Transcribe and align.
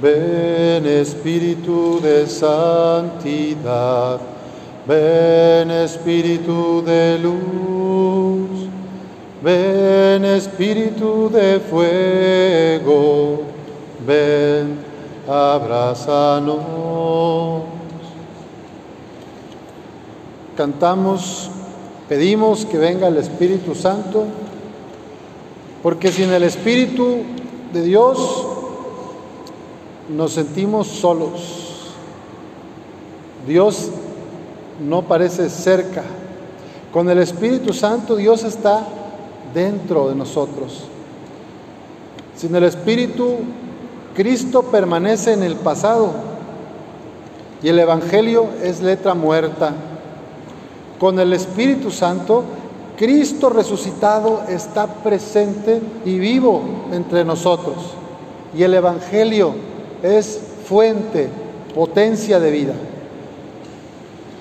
Ven 0.00 0.86
Espíritu 0.86 2.00
de 2.00 2.26
santidad, 2.26 4.18
ven 4.86 5.70
Espíritu 5.70 6.80
de 6.80 7.18
luz, 7.18 8.48
ven 9.42 10.24
Espíritu 10.24 11.28
de 11.28 11.60
fuego, 11.60 13.42
ven, 14.06 14.78
abrázanos. 15.28 16.60
Cantamos, 20.56 21.50
pedimos 22.08 22.64
que 22.64 22.78
venga 22.78 23.08
el 23.08 23.18
Espíritu 23.18 23.74
Santo, 23.74 24.24
porque 25.82 26.10
sin 26.10 26.32
el 26.32 26.44
Espíritu 26.44 27.18
de 27.74 27.82
Dios 27.82 28.39
nos 30.16 30.32
sentimos 30.32 30.86
solos. 30.88 31.92
Dios 33.46 33.90
no 34.80 35.02
parece 35.02 35.48
cerca. 35.48 36.02
Con 36.92 37.08
el 37.08 37.18
Espíritu 37.18 37.72
Santo 37.72 38.16
Dios 38.16 38.44
está 38.44 38.86
dentro 39.54 40.08
de 40.08 40.14
nosotros. 40.14 40.84
Sin 42.36 42.54
el 42.56 42.64
Espíritu, 42.64 43.36
Cristo 44.14 44.62
permanece 44.62 45.32
en 45.32 45.42
el 45.42 45.56
pasado 45.56 46.10
y 47.62 47.68
el 47.68 47.78
Evangelio 47.78 48.46
es 48.62 48.80
letra 48.80 49.14
muerta. 49.14 49.72
Con 50.98 51.18
el 51.20 51.32
Espíritu 51.32 51.90
Santo, 51.90 52.44
Cristo 52.96 53.48
resucitado 53.48 54.42
está 54.48 54.86
presente 54.86 55.80
y 56.04 56.18
vivo 56.18 56.62
entre 56.92 57.24
nosotros. 57.24 57.76
Y 58.56 58.62
el 58.64 58.74
Evangelio 58.74 59.54
es 60.02 60.40
fuente, 60.66 61.28
potencia 61.74 62.40
de 62.40 62.50
vida. 62.50 62.74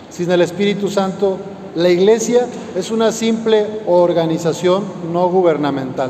Sin 0.10 0.32
el 0.32 0.42
Espíritu 0.42 0.90
Santo, 0.90 1.38
la 1.76 1.90
iglesia 1.90 2.48
es 2.76 2.92
una 2.92 3.12
simple 3.12 3.66
organización 3.88 4.84
no 5.12 5.30
gubernamental. 5.30 6.10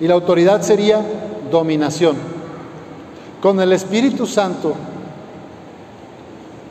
Y 0.00 0.08
la 0.08 0.14
autoridad 0.14 0.62
sería 0.62 1.04
dominación. 1.50 2.16
Con 3.42 3.60
el 3.60 3.72
Espíritu 3.72 4.26
Santo, 4.26 4.74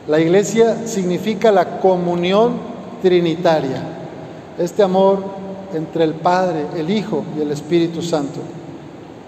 la 0.08 0.20
iglesia 0.20 0.86
significa 0.86 1.52
la 1.52 1.78
comunión 1.78 2.54
trinitaria, 3.02 3.82
este 4.58 4.82
amor 4.82 5.22
entre 5.72 6.04
el 6.04 6.14
Padre, 6.14 6.66
el 6.76 6.90
Hijo 6.90 7.24
y 7.38 7.42
el 7.42 7.52
Espíritu 7.52 8.02
Santo 8.02 8.40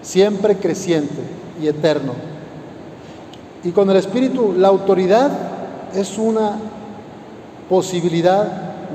siempre 0.03 0.57
creciente 0.57 1.21
y 1.61 1.67
eterno. 1.67 2.13
Y 3.63 3.71
con 3.71 3.89
el 3.89 3.97
Espíritu, 3.97 4.53
la 4.55 4.67
autoridad 4.67 5.31
es 5.95 6.17
una 6.17 6.59
posibilidad 7.69 8.45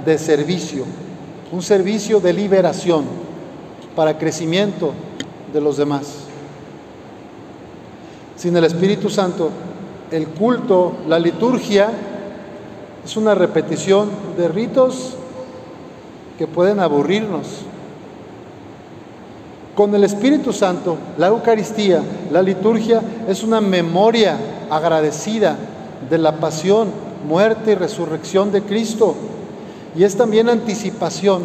de 0.04 0.18
servicio, 0.18 0.84
un 1.50 1.62
servicio 1.62 2.20
de 2.20 2.32
liberación 2.32 3.04
para 3.96 4.18
crecimiento 4.18 4.92
de 5.52 5.60
los 5.60 5.78
demás. 5.78 6.24
Sin 8.36 8.56
el 8.56 8.64
Espíritu 8.64 9.10
Santo, 9.10 9.50
el 10.10 10.28
culto, 10.28 10.98
la 11.08 11.18
liturgia, 11.18 11.90
es 13.04 13.16
una 13.16 13.34
repetición 13.34 14.10
de 14.36 14.48
ritos 14.48 15.14
que 16.38 16.46
pueden 16.46 16.78
aburrirnos, 16.78 17.62
con 19.78 19.94
el 19.94 20.02
Espíritu 20.02 20.52
Santo, 20.52 20.96
la 21.18 21.28
Eucaristía, 21.28 22.02
la 22.32 22.42
liturgia 22.42 23.00
es 23.28 23.44
una 23.44 23.60
memoria 23.60 24.36
agradecida 24.68 25.56
de 26.10 26.18
la 26.18 26.40
pasión, 26.40 26.88
muerte 27.28 27.70
y 27.70 27.74
resurrección 27.76 28.50
de 28.50 28.62
Cristo. 28.62 29.14
Y 29.96 30.02
es 30.02 30.16
también 30.16 30.48
anticipación 30.48 31.42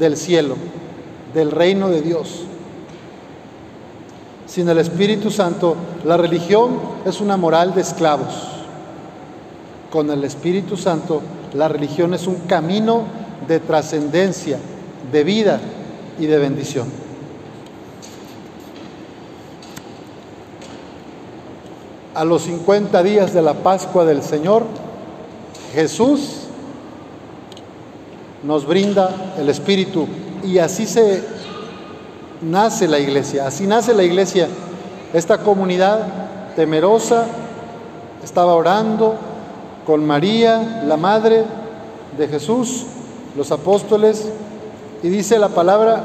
del 0.00 0.16
cielo, 0.16 0.56
del 1.32 1.52
reino 1.52 1.88
de 1.88 2.02
Dios. 2.02 2.40
Sin 4.46 4.68
el 4.68 4.78
Espíritu 4.78 5.30
Santo, 5.30 5.76
la 6.04 6.16
religión 6.16 6.80
es 7.04 7.20
una 7.20 7.36
moral 7.36 7.72
de 7.72 7.82
esclavos. 7.82 8.48
Con 9.92 10.10
el 10.10 10.24
Espíritu 10.24 10.76
Santo, 10.76 11.22
la 11.54 11.68
religión 11.68 12.14
es 12.14 12.26
un 12.26 12.48
camino 12.48 13.04
de 13.46 13.60
trascendencia, 13.60 14.58
de 15.12 15.22
vida 15.22 15.60
y 16.18 16.26
de 16.26 16.38
bendición. 16.38 17.05
A 22.16 22.24
los 22.24 22.42
50 22.44 23.02
días 23.02 23.34
de 23.34 23.42
la 23.42 23.52
Pascua 23.52 24.06
del 24.06 24.22
Señor, 24.22 24.64
Jesús 25.74 26.46
nos 28.42 28.66
brinda 28.66 29.34
el 29.38 29.50
Espíritu 29.50 30.06
y 30.42 30.58
así 30.58 30.86
se 30.86 31.22
nace 32.40 32.88
la 32.88 32.98
iglesia, 32.98 33.46
así 33.46 33.66
nace 33.66 33.92
la 33.92 34.02
iglesia. 34.02 34.48
Esta 35.12 35.38
comunidad 35.38 36.06
temerosa 36.56 37.26
estaba 38.24 38.54
orando 38.54 39.16
con 39.84 40.06
María, 40.06 40.82
la 40.86 40.96
madre 40.96 41.44
de 42.16 42.28
Jesús, 42.28 42.86
los 43.36 43.52
apóstoles, 43.52 44.26
y 45.02 45.08
dice 45.08 45.38
la 45.38 45.50
palabra 45.50 46.02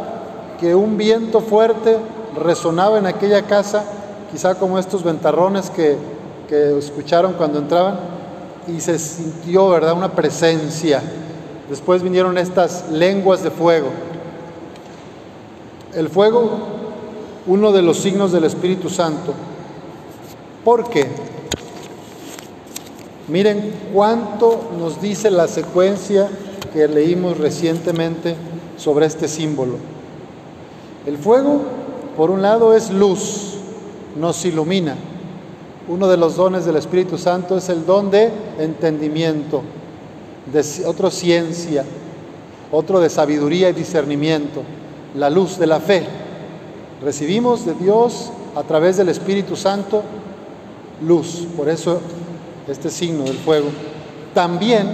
que 0.60 0.76
un 0.76 0.98
viento 0.98 1.40
fuerte 1.40 1.98
resonaba 2.36 3.00
en 3.00 3.06
aquella 3.06 3.44
casa 3.44 3.86
quizá 4.32 4.56
como 4.56 4.80
estos 4.80 5.04
ventarrones 5.04 5.70
que, 5.70 5.98
que 6.48 6.78
escucharon 6.78 7.34
cuando 7.34 7.60
entraban, 7.60 8.00
y 8.68 8.80
se 8.80 8.98
sintió, 9.00 9.70
¿verdad?, 9.70 9.94
una 9.94 10.12
presencia. 10.12 11.02
Después 11.70 12.04
vinieron 12.04 12.38
estas 12.38 12.90
lenguas 12.90 13.44
de 13.44 13.52
fuego. 13.52 13.88
El 15.94 16.10
fuego, 16.10 16.52
uno 17.48 17.72
de 17.72 17.82
los 17.82 17.98
signos 17.98 18.32
del 18.32 18.44
Espíritu 18.44 18.90
Santo. 18.90 19.34
¿Por 20.64 20.90
qué? 20.90 21.08
Miren 23.28 23.74
cuánto 23.94 24.70
nos 24.78 25.02
dice 25.02 25.32
la 25.32 25.48
secuencia 25.48 26.30
que 26.74 26.88
leímos 26.88 27.38
recientemente 27.38 28.36
sobre 28.78 29.06
este 29.06 29.28
símbolo. 29.28 29.78
El 31.06 31.18
fuego, 31.18 31.62
por 32.16 32.30
un 32.30 32.42
lado, 32.42 32.76
es 32.76 32.92
luz 32.92 33.51
nos 34.16 34.44
ilumina. 34.46 34.96
Uno 35.88 36.08
de 36.08 36.18
los 36.18 36.36
dones 36.36 36.66
del 36.66 36.76
Espíritu 36.76 37.18
Santo 37.18 37.58
es 37.58 37.70
el 37.70 37.86
don 37.86 38.12
de 38.12 38.32
entendimiento, 38.60 39.62
de 40.52 40.64
otro 40.86 41.10
ciencia, 41.10 41.84
otro 42.72 43.00
de 43.00 43.10
sabiduría 43.10 43.70
y 43.70 43.74
discernimiento, 43.74 44.62
la 45.16 45.30
luz 45.30 45.58
de 45.58 45.68
la 45.68 45.80
fe. 45.80 46.06
Recibimos 47.04 47.66
de 47.66 47.74
Dios 47.74 48.32
a 48.56 48.64
través 48.64 48.98
del 48.98 49.10
Espíritu 49.10 49.56
Santo 49.56 50.04
luz, 51.06 51.48
por 51.58 51.68
eso 51.68 52.00
este 52.68 52.90
signo 52.90 53.24
del 53.24 53.38
fuego. 53.38 53.70
También 54.34 54.88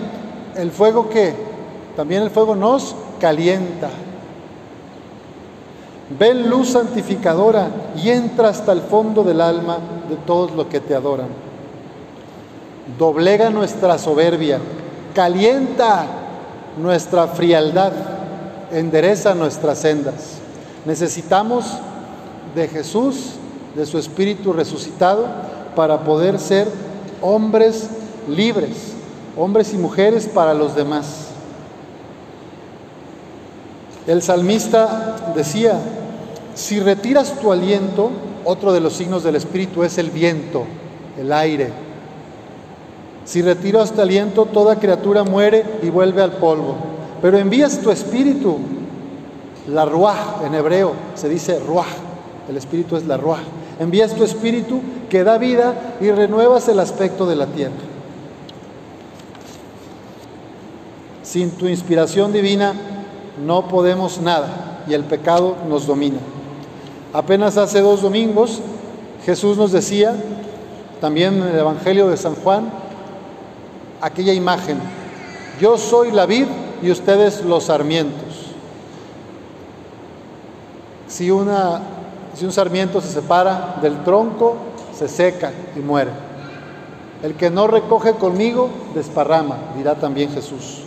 el 0.56 0.72
fuego 0.72 1.10
que, 1.10 1.34
también 1.96 2.24
el 2.24 2.30
fuego 2.30 2.56
nos 2.56 2.96
calienta, 3.20 3.90
Ven 6.10 6.50
luz 6.50 6.70
santificadora 6.70 7.68
y 8.02 8.10
entra 8.10 8.50
hasta 8.50 8.72
el 8.72 8.82
fondo 8.82 9.24
del 9.24 9.42
alma 9.42 9.78
de 10.10 10.16
todos 10.16 10.52
los 10.52 10.68
que 10.68 10.80
te 10.80 10.96
adoran. 10.96 11.28
Doblega 12.98 13.50
nuestra 13.50 13.98
soberbia, 13.98 14.60
calienta 15.14 16.06
nuestra 16.78 17.28
frialdad, 17.28 17.92
endereza 18.72 19.34
nuestras 19.34 19.80
sendas. 19.80 20.38
Necesitamos 20.86 21.66
de 22.56 22.70
Jesús, 22.70 23.32
de 23.76 23.86
su 23.86 23.98
Espíritu 23.98 24.54
resucitado, 24.54 25.26
para 25.76 26.00
poder 26.00 26.40
ser 26.40 26.70
hombres 27.22 27.90
libres, 28.30 28.94
hombres 29.36 29.74
y 29.74 29.78
mujeres 29.78 30.28
para 30.28 30.54
los 30.54 30.74
demás. 30.74 31.28
El 34.08 34.22
salmista 34.22 35.34
decía, 35.36 35.78
si 36.58 36.80
retiras 36.80 37.40
tu 37.40 37.52
aliento, 37.52 38.10
otro 38.44 38.74
de 38.74 38.80
los 38.80 38.94
signos 38.94 39.24
del 39.24 39.36
Espíritu 39.36 39.84
es 39.84 40.00
el 40.00 40.10
viento, 40.10 40.64
el 41.16 41.32
aire. 41.32 41.72
Si 43.26 43.44
retiras 43.44 43.92
tu 43.92 44.02
aliento, 44.02 44.46
toda 44.46 44.78
criatura 44.78 45.24
muere 45.24 45.64
y 45.84 45.92
vuelve 45.92 46.24
al 46.24 46.32
polvo. 46.32 46.76
Pero 47.22 47.38
envías 47.38 47.80
tu 47.80 47.92
espíritu, 47.92 48.58
la 49.68 49.86
ruaj 49.86 50.46
en 50.46 50.56
hebreo 50.56 50.94
se 51.14 51.30
dice 51.30 51.60
ruaj, 51.60 51.86
el 52.50 52.58
espíritu 52.58 52.96
es 52.96 53.06
la 53.06 53.18
ruaj. 53.18 53.42
Envías 53.80 54.16
tu 54.16 54.24
espíritu 54.24 54.82
que 55.12 55.24
da 55.24 55.38
vida 55.38 55.96
y 56.02 56.10
renuevas 56.10 56.68
el 56.70 56.80
aspecto 56.80 57.28
de 57.28 57.36
la 57.36 57.46
tierra. 57.46 57.74
Sin 61.22 61.52
tu 61.52 61.68
inspiración 61.68 62.34
divina 62.34 62.74
no 63.46 63.68
podemos 63.68 64.20
nada 64.20 64.84
y 64.88 64.96
el 64.96 65.04
pecado 65.04 65.56
nos 65.70 65.86
domina. 65.86 66.18
Apenas 67.14 67.58
hace 67.58 67.82
dos 67.82 68.02
domingos 68.02 68.62
Jesús 69.28 69.58
nos 69.58 69.74
decía, 69.74 70.16
también 71.02 71.42
en 71.42 71.50
el 71.50 71.60
Evangelio 71.60 72.08
de 72.08 72.16
San 72.16 72.34
Juan, 72.36 72.72
aquella 74.00 74.32
imagen, 74.32 74.78
yo 75.60 75.78
soy 75.78 76.12
la 76.12 76.26
vid 76.26 76.46
y 76.82 76.92
ustedes 76.92 77.44
los 77.44 77.66
sarmientos. 77.66 78.54
Si, 81.10 81.30
una, 81.30 81.82
si 82.36 82.46
un 82.46 82.54
sarmiento 82.54 83.02
se 83.02 83.10
separa 83.10 83.80
del 83.82 84.02
tronco, 84.06 84.56
se 84.98 85.10
seca 85.10 85.52
y 85.76 85.80
muere. 85.80 86.12
El 87.22 87.34
que 87.34 87.50
no 87.50 87.68
recoge 87.68 88.14
conmigo, 88.14 88.70
desparrama, 88.96 89.58
dirá 89.76 89.96
también 89.96 90.32
Jesús. 90.32 90.84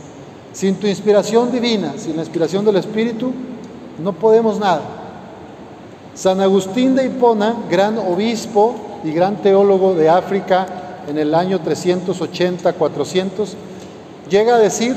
Sin 0.54 0.76
tu 0.76 0.86
inspiración 0.86 1.52
divina, 1.52 1.92
sin 1.98 2.16
la 2.16 2.22
inspiración 2.22 2.64
del 2.64 2.76
Espíritu, 2.76 3.32
no 4.02 4.14
podemos 4.14 4.58
nada. 4.58 4.99
San 6.20 6.42
Agustín 6.42 6.94
de 6.96 7.06
Hipona, 7.06 7.54
gran 7.70 7.96
obispo 7.96 8.74
y 9.02 9.10
gran 9.10 9.36
teólogo 9.36 9.94
de 9.94 10.10
África 10.10 10.66
en 11.08 11.16
el 11.16 11.34
año 11.34 11.60
380-400, 11.60 13.54
llega 14.28 14.56
a 14.56 14.58
decir 14.58 14.94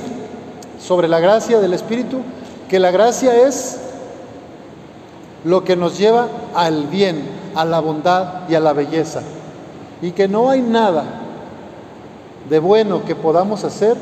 sobre 0.85 1.07
la 1.07 1.21
gracia 1.21 1.61
del 1.61 1.73
Espíritu 1.73 2.17
que 2.67 2.77
la 2.77 2.91
gracia 2.91 3.47
es 3.47 3.79
lo 5.45 5.63
que 5.63 5.77
nos 5.77 5.97
lleva 5.97 6.27
al 6.53 6.87
bien, 6.87 7.23
a 7.55 7.63
la 7.63 7.79
bondad 7.79 8.49
y 8.49 8.55
a 8.55 8.59
la 8.59 8.73
belleza. 8.73 9.21
Y 10.01 10.11
que 10.11 10.27
no 10.27 10.49
hay 10.49 10.61
nada 10.61 11.05
de 12.49 12.59
bueno 12.59 13.05
que 13.05 13.15
podamos 13.15 13.63
hacer 13.63 13.95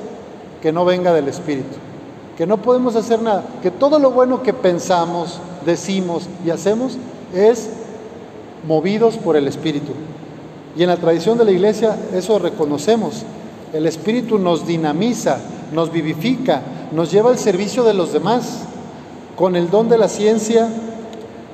que 0.59 0.71
no 0.71 0.85
venga 0.85 1.13
del 1.13 1.27
Espíritu. 1.27 1.77
Que 2.35 2.47
no 2.47 2.57
podemos 2.57 2.95
hacer 2.95 3.21
nada. 3.21 3.43
Que 3.61 3.69
todo 3.69 3.99
lo 3.99 4.09
bueno 4.09 4.41
que 4.41 4.53
pensamos, 4.53 5.39
decimos 5.63 6.27
y 6.43 6.49
hacemos 6.49 6.97
es 7.33 7.69
movidos 8.67 9.17
por 9.17 9.35
el 9.35 9.47
Espíritu. 9.47 9.93
Y 10.77 10.83
en 10.83 10.89
la 10.89 10.97
tradición 10.97 11.37
de 11.37 11.45
la 11.45 11.51
iglesia 11.51 11.97
eso 12.13 12.39
reconocemos. 12.39 13.23
El 13.73 13.85
Espíritu 13.87 14.37
nos 14.37 14.65
dinamiza, 14.65 15.39
nos 15.73 15.91
vivifica, 15.91 16.61
nos 16.91 17.11
lleva 17.11 17.29
al 17.29 17.37
servicio 17.37 17.83
de 17.83 17.93
los 17.93 18.13
demás. 18.13 18.63
Con 19.35 19.55
el 19.55 19.69
don 19.69 19.89
de 19.89 19.97
la 19.97 20.07
ciencia 20.07 20.69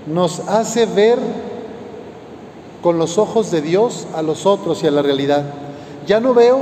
nos 0.08 0.40
hace 0.42 0.86
ver 0.86 1.20
con 2.82 2.98
los 2.98 3.18
ojos 3.18 3.52
de 3.52 3.62
Dios 3.62 4.08
a 4.16 4.22
los 4.22 4.46
otros 4.46 4.84
y 4.84 4.88
a 4.88 4.92
la 4.92 5.02
realidad. 5.02 5.44
Ya 6.06 6.20
no 6.20 6.34
veo 6.34 6.62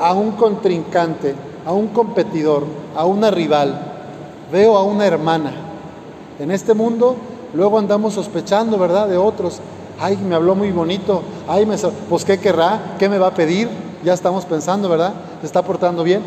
a 0.00 0.12
un 0.14 0.32
contrincante, 0.32 1.34
a 1.64 1.72
un 1.72 1.88
competidor, 1.88 2.64
a 2.94 3.04
una 3.04 3.30
rival, 3.30 3.78
veo 4.52 4.76
a 4.76 4.82
una 4.84 5.06
hermana. 5.06 5.52
En 6.38 6.50
este 6.50 6.74
mundo 6.74 7.16
luego 7.54 7.78
andamos 7.78 8.14
sospechando, 8.14 8.78
¿verdad?, 8.78 9.08
de 9.08 9.16
otros. 9.16 9.60
Ay, 9.98 10.16
me 10.16 10.34
habló 10.34 10.54
muy 10.54 10.70
bonito. 10.72 11.22
Ay, 11.48 11.64
me, 11.66 11.76
pues 12.08 12.24
¿qué 12.24 12.38
querrá? 12.38 12.96
¿Qué 12.98 13.08
me 13.08 13.18
va 13.18 13.28
a 13.28 13.34
pedir? 13.34 13.68
Ya 14.04 14.12
estamos 14.12 14.44
pensando, 14.44 14.88
¿verdad? 14.88 15.14
¿Se 15.40 15.46
está 15.46 15.62
portando 15.62 16.04
bien? 16.04 16.20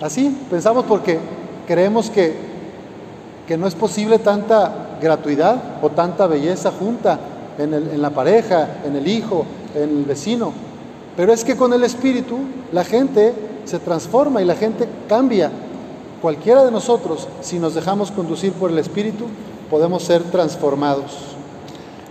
Así, 0.00 0.36
pensamos 0.50 0.84
porque 0.84 1.18
creemos 1.66 2.10
que, 2.10 2.36
que 3.46 3.56
no 3.56 3.66
es 3.66 3.74
posible 3.74 4.18
tanta 4.18 4.98
gratuidad 5.00 5.56
o 5.82 5.90
tanta 5.90 6.26
belleza 6.26 6.70
junta 6.70 7.18
en, 7.58 7.74
en 7.74 8.02
la 8.02 8.10
pareja, 8.10 8.80
en 8.84 8.96
el 8.96 9.08
hijo, 9.08 9.44
en 9.74 9.98
el 9.98 10.04
vecino. 10.04 10.52
Pero 11.16 11.32
es 11.32 11.42
que 11.42 11.56
con 11.56 11.72
el 11.72 11.82
Espíritu 11.82 12.38
la 12.72 12.84
gente 12.84 13.34
se 13.64 13.78
transforma 13.78 14.40
y 14.40 14.44
la 14.44 14.54
gente 14.54 14.88
cambia. 15.08 15.50
Cualquiera 16.22 16.64
de 16.64 16.70
nosotros, 16.70 17.28
si 17.40 17.58
nos 17.58 17.74
dejamos 17.74 18.10
conducir 18.10 18.52
por 18.52 18.70
el 18.70 18.78
Espíritu, 18.78 19.26
podemos 19.70 20.02
ser 20.02 20.22
transformados. 20.24 21.36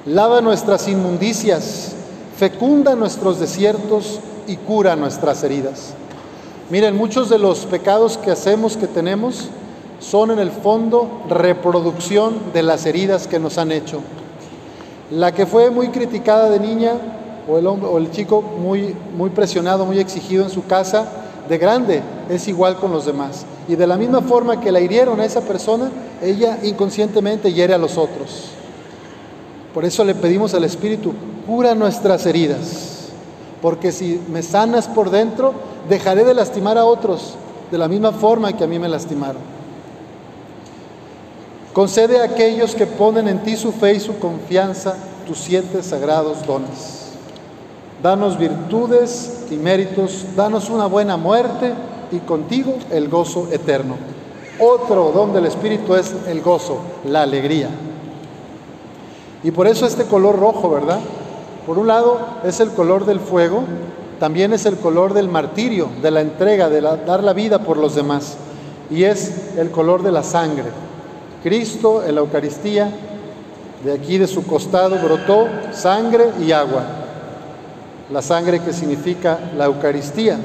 Lava 0.06 0.42
nuestras 0.42 0.88
inmundicias, 0.88 1.94
fecunda 2.38 2.96
nuestros 2.96 3.40
desiertos 3.40 4.20
y 4.48 4.56
cura 4.56 4.96
nuestras 4.96 5.44
heridas. 5.44 5.94
Miren, 6.70 6.96
muchos 6.96 7.30
de 7.30 7.38
los 7.38 7.66
pecados 7.66 8.18
que 8.18 8.32
hacemos, 8.32 8.78
que 8.78 8.88
tenemos, 8.88 9.50
son 10.00 10.32
en 10.32 10.40
el 10.40 10.52
fondo 10.52 11.24
reproducción 11.30 12.40
de 12.54 12.64
las 12.64 12.86
heridas 12.86 13.28
que 13.28 13.40
nos 13.40 13.58
han 13.58 13.72
hecho. 13.72 14.02
La 15.12 15.34
que 15.34 15.46
fue 15.46 15.70
muy 15.70 15.90
criticada 15.90 16.50
de 16.50 16.60
niña 16.60 16.94
o 17.48 17.58
el, 17.58 17.68
hombre, 17.68 17.90
o 17.90 17.98
el 17.98 18.12
chico 18.12 18.42
muy, 18.42 18.96
muy 19.16 19.30
presionado, 19.30 19.86
muy 19.86 20.00
exigido 20.00 20.44
en 20.44 20.50
su 20.50 20.66
casa, 20.66 21.08
de 21.48 21.58
grande 21.58 22.02
es 22.30 22.48
igual 22.48 22.76
con 22.76 22.92
los 22.92 23.06
demás. 23.06 23.46
Y 23.68 23.76
de 23.76 23.88
la 23.88 23.98
misma 23.98 24.22
forma 24.22 24.62
que 24.62 24.72
la 24.72 24.80
hirieron 24.80 25.20
a 25.20 25.26
esa 25.26 25.42
persona, 25.42 25.92
ella 26.22 26.60
inconscientemente 26.64 27.52
hiere 27.52 27.74
a 27.74 27.78
los 27.78 27.98
otros. 27.98 28.52
Por 29.74 29.84
eso 29.84 30.04
le 30.04 30.16
pedimos 30.16 30.54
al 30.54 30.64
Espíritu, 30.64 31.14
cura 31.46 31.76
nuestras 31.76 32.26
heridas. 32.26 33.10
Porque 33.62 33.92
si 33.92 34.22
me 34.32 34.42
sanas 34.42 34.88
por 34.88 35.10
dentro, 35.10 35.54
dejaré 35.90 36.24
de 36.24 36.34
lastimar 36.34 36.78
a 36.78 36.86
otros 36.86 37.36
de 37.70 37.78
la 37.78 37.88
misma 37.88 38.12
forma 38.12 38.56
que 38.56 38.64
a 38.64 38.68
mí 38.68 38.80
me 38.80 38.88
lastimaron. 38.88 39.42
Concede 41.74 42.22
a 42.22 42.26
aquellos 42.26 42.74
que 42.74 42.88
ponen 42.88 43.28
en 43.28 43.44
ti 43.44 43.56
su 43.56 43.72
fe 43.72 43.96
y 43.96 44.00
su 44.00 44.18
confianza 44.18 44.96
tus 45.28 45.38
siete 45.38 45.84
sagrados 45.84 46.46
dones. 46.48 47.12
Danos 48.02 48.38
virtudes 48.38 49.46
y 49.52 49.56
méritos, 49.56 50.26
danos 50.36 50.70
una 50.70 50.86
buena 50.86 51.18
muerte 51.18 51.74
y 52.12 52.20
contigo 52.20 52.78
el 52.92 53.10
gozo 53.10 53.48
eterno. 53.52 53.96
Otro 54.60 55.12
don 55.12 55.34
del 55.34 55.46
Espíritu 55.46 55.96
es 55.96 56.14
el 56.28 56.42
gozo, 56.42 56.80
la 57.06 57.24
alegría. 57.24 57.70
Y 59.44 59.52
por 59.52 59.68
eso 59.68 59.86
este 59.86 60.06
color 60.06 60.38
rojo, 60.40 60.70
¿verdad? 60.70 61.00
Por 61.66 61.78
un 61.78 61.88
lado 61.88 62.20
es 62.44 62.60
el 62.60 62.72
color 62.72 63.06
del 63.06 63.20
fuego, 63.20 63.64
también 64.20 64.54
es 64.54 64.66
el 64.66 64.78
color 64.78 65.14
del 65.14 65.30
martirio, 65.30 65.90
de 66.02 66.12
la 66.12 66.22
entrega, 66.22 66.70
de 66.70 66.82
dar 66.82 67.24
la 67.24 67.34
vida 67.34 67.60
por 67.60 67.78
los 67.78 67.94
demás. 67.94 68.38
Y 68.90 69.04
es 69.04 69.56
el 69.58 69.70
color 69.70 70.02
de 70.02 70.12
la 70.12 70.24
sangre. 70.24 70.72
Cristo 71.44 72.04
en 72.04 72.16
la 72.16 72.22
Eucaristía, 72.22 72.90
de 73.84 73.94
aquí 73.94 74.18
de 74.18 74.28
su 74.28 74.46
costado 74.48 74.98
brotó 74.98 75.48
sangre 75.72 76.32
y 76.40 76.52
agua 76.52 76.84
la 78.12 78.22
sangre 78.22 78.62
que 78.62 78.72
significa 78.72 79.38
la 79.58 79.66
Eucaristía, 79.66 80.38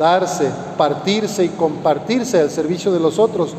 darse, 0.00 0.50
partirse 0.78 1.44
y 1.44 1.50
compartirse 1.50 2.40
al 2.40 2.50
servicio 2.50 2.90
de 2.90 2.98
los 2.98 3.18
otros. 3.18 3.54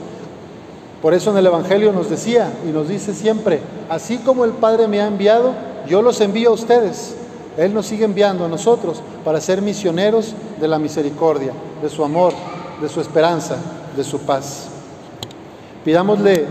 Por 0.99 1.13
eso 1.13 1.29
en 1.29 1.38
el 1.38 1.45
Evangelio 1.45 1.93
nos 1.93 2.09
decía 2.09 2.51
y 2.67 2.71
nos 2.71 2.89
dice 2.89 3.13
siempre, 3.13 3.59
así 3.89 4.17
como 4.17 4.43
el 4.43 4.51
Padre 4.51 4.88
me 4.88 4.99
ha 4.99 5.07
enviado, 5.07 5.53
yo 5.88 6.01
los 6.01 6.19
envío 6.19 6.50
a 6.50 6.53
ustedes. 6.53 7.15
Él 7.57 7.75
nos 7.75 7.86
sigue 7.86 8.05
enviando 8.05 8.45
a 8.45 8.48
nosotros 8.48 9.03
para 9.24 9.39
ser 9.39 9.62
misioneros 9.62 10.33
de 10.60 10.67
la 10.67 10.79
misericordia, 10.79 11.53
de 11.79 11.89
su 11.89 12.03
amor, 12.03 12.33
de 12.81 12.89
su 12.89 13.01
esperanza, 13.01 13.57
de 13.95 14.03
su 14.03 14.19
paz. 14.21 14.67
Pidámosle 15.86 16.45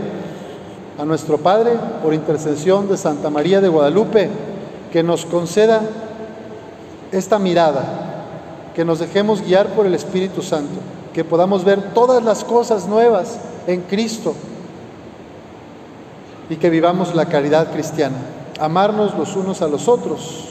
a 0.97 1.03
nuestro 1.03 1.37
Padre, 1.37 1.71
por 2.01 2.13
intercesión 2.13 2.87
de 2.87 2.95
Santa 2.95 3.29
María 3.29 3.59
de 3.59 3.67
Guadalupe, 3.67 4.29
que 4.91 5.03
nos 5.03 5.25
conceda 5.25 5.81
esta 7.11 7.39
mirada, 7.39 8.10
que 8.75 8.85
nos 8.85 8.99
dejemos 8.99 9.41
guiar 9.41 9.67
por 9.73 9.85
el 9.85 9.93
Espíritu 9.93 10.41
Santo, 10.41 10.79
que 11.13 11.23
podamos 11.23 11.63
ver 11.63 11.93
todas 11.93 12.23
las 12.23 12.43
cosas 12.43 12.87
nuevas 12.87 13.37
en 13.67 13.81
Cristo 13.81 14.33
y 16.49 16.55
que 16.55 16.69
vivamos 16.69 17.15
la 17.15 17.27
caridad 17.27 17.71
cristiana, 17.71 18.17
amarnos 18.59 19.17
los 19.17 19.35
unos 19.35 19.61
a 19.61 19.67
los 19.67 19.87
otros 19.87 20.49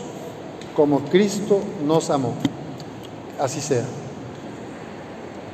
como 0.74 1.00
Cristo 1.00 1.60
nos 1.86 2.10
amó. 2.10 2.34
Así 3.38 3.60
sea. 3.60 3.84